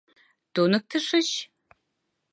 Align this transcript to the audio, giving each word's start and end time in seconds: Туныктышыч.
Туныктышыч. 0.53 1.29